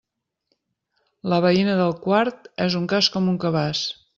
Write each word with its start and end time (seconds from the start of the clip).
La 1.33 1.39
veïna 1.45 1.75
del 1.81 1.93
quart 2.07 2.51
és 2.69 2.79
un 2.83 2.91
cas 2.95 3.15
com 3.17 3.33
un 3.35 3.41
cabàs. 3.45 3.89